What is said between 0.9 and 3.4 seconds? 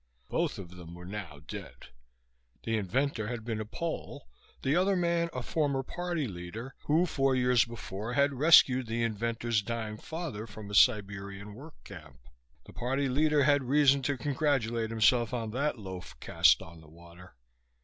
were now dead. The inventor